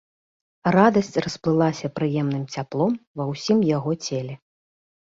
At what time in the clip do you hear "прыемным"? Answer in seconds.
1.99-2.43